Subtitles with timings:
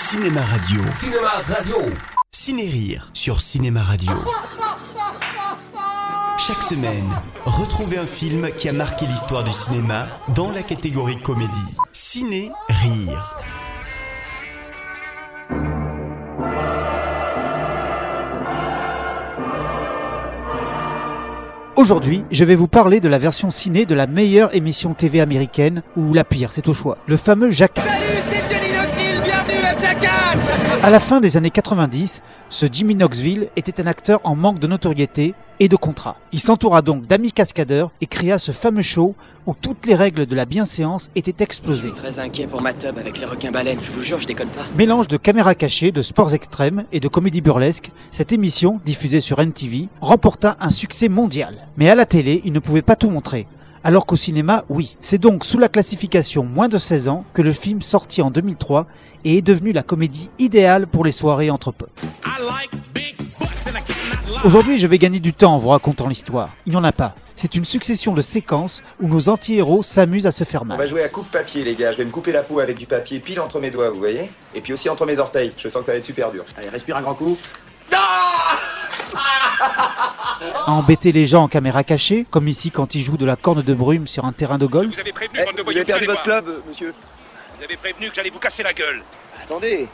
[0.00, 0.80] Cinéma Radio.
[0.92, 1.76] Cinéma Radio.
[2.30, 4.12] Ciné-Rire sur Cinéma Radio.
[6.38, 7.10] Chaque semaine,
[7.44, 10.06] retrouvez un film qui a marqué l'histoire du cinéma
[10.36, 11.50] dans la catégorie comédie.
[11.90, 13.38] Ciné-Rire.
[21.74, 25.82] Aujourd'hui, je vais vous parler de la version ciné de la meilleure émission TV américaine,
[25.96, 28.37] ou la pire, c'est au choix, le fameux Jackass.
[30.82, 34.66] À la fin des années 90, ce Jimmy Knoxville était un acteur en manque de
[34.66, 36.16] notoriété et de contrat.
[36.32, 39.14] Il s'entoura donc d'amis cascadeurs et créa ce fameux show
[39.46, 41.92] où toutes les règles de la bienséance étaient explosées.
[41.92, 44.66] Très inquiet pour ma tub avec les requins baleines, je vous jure, je déconne pas.
[44.76, 49.40] Mélange de caméras cachées, de sports extrêmes et de comédie burlesque, cette émission, diffusée sur
[49.40, 51.66] NTV, remporta un succès mondial.
[51.78, 53.46] Mais à la télé, il ne pouvait pas tout montrer.
[53.88, 54.98] Alors qu'au cinéma, oui.
[55.00, 58.84] C'est donc sous la classification moins de 16 ans que le film sortit en 2003
[59.24, 62.02] et est devenu la comédie idéale pour les soirées entre potes.
[64.44, 66.50] Aujourd'hui, je vais gagner du temps en vous racontant l'histoire.
[66.66, 67.14] Il n'y en a pas.
[67.34, 70.76] C'est une succession de séquences où nos anti-héros s'amusent à se faire On mal.
[70.76, 71.92] va jouer à coupe-papier, les gars.
[71.92, 74.30] Je vais me couper la peau avec du papier pile entre mes doigts, vous voyez?
[74.54, 75.54] Et puis aussi entre mes orteils.
[75.56, 76.44] Je sens que ça va être super dur.
[76.58, 77.38] Allez, respire un grand coup.
[80.68, 83.62] À embêter les gens en caméra cachée, comme ici quand ils jouent de la corne
[83.62, 84.92] de brume sur un terrain de golf.
[84.92, 86.42] Vous avez prévenu, Eh, bande de vous voyous, avez perdu vous votre voir.
[86.44, 86.92] club, monsieur
[87.56, 89.02] Vous avez prévenu que j'allais vous casser la gueule.
[89.42, 89.88] Attendez.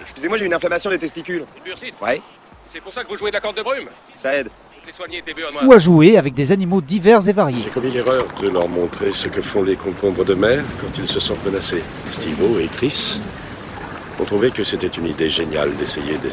[0.00, 1.44] Excusez-moi, j'ai une inflammation des testicules.
[1.58, 1.92] Une bursite.
[2.00, 2.22] Ouais,
[2.66, 3.88] C'est pour ça que vous jouez de la corde de brume.
[4.14, 4.46] ça aide.
[4.46, 5.62] Vous les soignez tes bœufs, moi.
[5.62, 7.60] Ou à jouer avec des animaux divers et variés.
[7.64, 11.06] J'ai commis l'erreur de leur montrer ce que font les concombres de mer quand ils
[11.06, 11.82] se sentent menacés.
[12.12, 13.20] Steve-O et Chris
[14.18, 16.30] ont trouvé que c'était une idée géniale d'essayer de,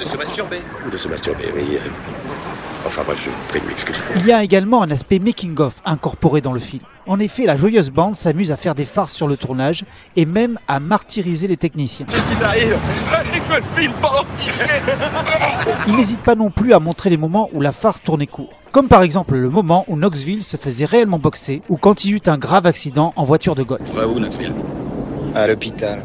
[0.00, 0.60] De se masturber.
[0.90, 1.44] de se masturber.
[1.54, 1.76] Oui,
[2.86, 3.98] Enfin bref, je vous prie de m'excuser.
[4.16, 6.82] Il y a également un aspect making-of incorporé dans le film.
[7.08, 9.84] En effet, la joyeuse bande s'amuse à faire des farces sur le tournage
[10.16, 12.06] et même à martyriser les techniciens.
[12.08, 12.76] Qu'est-ce qui t'arrive
[15.88, 18.50] Il n'hésite pas non plus à montrer les moments où la farce tournait court.
[18.72, 22.22] Comme par exemple le moment où Knoxville se faisait réellement boxer ou quand il eut
[22.26, 23.82] un grave accident en voiture de golf.
[23.94, 24.52] Va où, Knoxville?
[25.34, 26.02] À l'hôpital.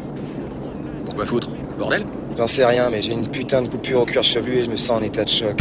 [1.04, 1.48] Pourquoi foutre?
[1.78, 2.06] Bordel?
[2.38, 4.76] J'en sais rien, mais j'ai une putain de coupure au cuir chevelu et je me
[4.76, 5.60] sens en état de choc.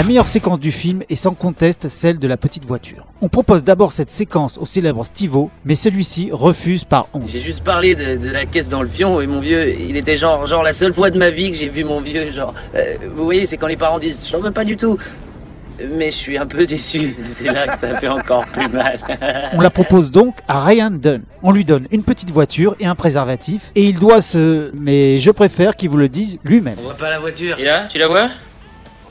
[0.00, 3.04] La meilleure séquence du film est sans conteste celle de la petite voiture.
[3.20, 7.28] On propose d'abord cette séquence au célèbre Steve-O, mais celui-ci refuse par honte.
[7.28, 10.16] J'ai juste parlé de, de la caisse dans le fion et mon vieux, il était
[10.16, 12.54] genre, genre la seule fois de ma vie que j'ai vu mon vieux, genre.
[12.74, 14.96] euh, vous voyez, c'est quand les parents disent, je t'en veux pas du tout.
[15.94, 18.98] Mais je suis un peu déçu, c'est là que ça fait encore plus mal.
[19.52, 21.24] On la propose donc à Ryan Dunn.
[21.42, 24.70] On lui donne une petite voiture et un préservatif, et il doit se...
[24.80, 26.76] Mais je préfère qu'il vous le dise lui-même.
[26.78, 27.58] On voit pas la voiture.
[27.58, 28.30] Et là, tu la vois?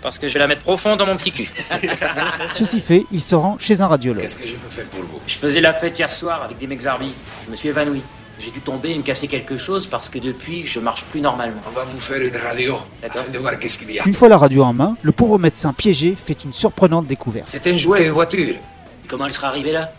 [0.01, 1.49] Parce que je vais la mettre profond dans mon petit cul.
[2.53, 4.21] Ceci fait, il se rend chez un radiologue.
[4.21, 5.19] Qu'est-ce que je peux faire pour vous?
[5.27, 7.13] Je faisais la fête hier soir avec des mecs zarbis.
[7.45, 8.01] Je me suis évanoui.
[8.39, 11.59] J'ai dû tomber et me casser quelque chose parce que depuis, je marche plus normalement.
[11.67, 13.21] On va vous faire une radio D'accord.
[13.21, 14.03] afin de voir qu'est-ce qu'il y a.
[14.05, 17.49] Une fois la radio en main, le pauvre médecin piégé fait une surprenante découverte.
[17.49, 18.55] C'est un jouet, une voiture.
[18.55, 19.91] Et comment elle serait arrivée là?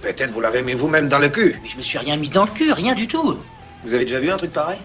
[0.00, 1.60] Peut-être vous l'avez mis vous-même dans le cul.
[1.62, 3.38] Mais je me suis rien mis dans le cul, rien du tout.
[3.84, 4.78] Vous avez déjà vu un truc pareil?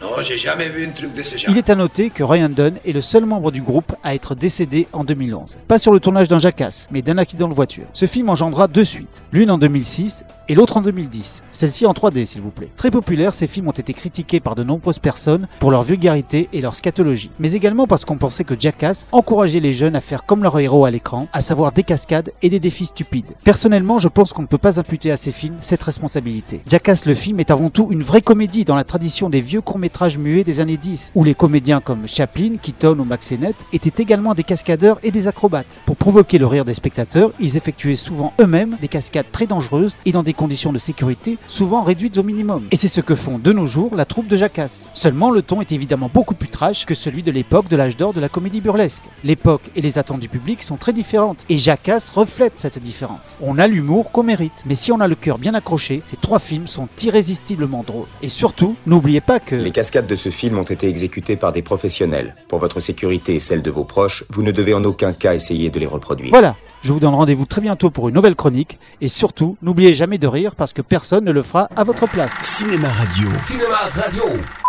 [0.00, 1.50] Non, j'ai jamais vu un truc de ce genre.
[1.50, 4.34] Il est à noter que Ryan Dunn est le seul membre du groupe à être
[4.34, 5.58] décédé en 2011.
[5.68, 7.84] Pas sur le tournage d'un Jackass, mais d'un accident de voiture.
[7.92, 11.42] Ce film engendra deux suites, l'une en 2006 et l'autre en 2010.
[11.52, 12.68] Celle-ci en 3D s'il vous plaît.
[12.76, 16.60] Très populaires, ces films ont été critiqués par de nombreuses personnes pour leur vulgarité et
[16.60, 20.42] leur scatologie, mais également parce qu'on pensait que Jackass encourageait les jeunes à faire comme
[20.42, 23.32] leur héros à l'écran, à savoir des cascades et des défis stupides.
[23.44, 26.60] Personnellement, je pense qu'on ne peut pas imputer à ces films cette responsabilité.
[26.66, 30.16] Jackass le film est avant tout une vraie comédie dans la tradition des vieux courts-métrages
[30.16, 34.32] muets des années 10, où les comédiens comme Chaplin, Keaton ou Max Sennett étaient également
[34.32, 35.78] des cascadeurs et des acrobates.
[35.84, 40.12] Pour provoquer le rire des spectateurs, ils effectuaient souvent eux-mêmes des cascades très dangereuses et
[40.12, 42.66] dans des conditions de sécurité souvent réduites au minimum.
[42.70, 44.88] Et c'est ce que font de nos jours la troupe de Jackass.
[44.94, 48.14] Seulement le ton est évidemment beaucoup plus trash que celui de l'époque de l'âge d'or
[48.14, 49.02] de la comédie burlesque.
[49.22, 53.36] L'époque et les attentes du public sont très différentes et Jackass reflète cette différence.
[53.42, 56.38] On a l'humour qu'on mérite, mais si on a le cœur bien accroché, ces trois
[56.38, 58.08] films sont irrésistiblement drôles.
[58.22, 59.73] Et surtout, n'oubliez pas que...
[59.74, 62.34] cascades de ce film ont été exécutées par des professionnels.
[62.48, 65.68] Pour votre sécurité et celle de vos proches, vous ne devez en aucun cas essayer
[65.68, 66.30] de les reproduire.
[66.30, 70.16] Voilà, je vous donne rendez-vous très bientôt pour une nouvelle chronique et surtout, n'oubliez jamais
[70.16, 72.32] de rire parce que personne ne le fera à votre place.
[72.42, 73.28] Cinéma Radio.
[73.38, 74.24] Cinéma Radio.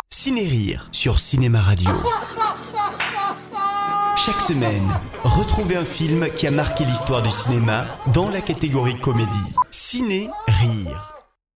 [0.09, 1.91] Ciné-Rire sur Cinéma Radio.
[4.17, 4.89] Chaque semaine,
[5.23, 9.53] retrouvez un film qui a marqué l'histoire du cinéma dans la catégorie comédie.
[9.69, 11.14] Ciné-Rire.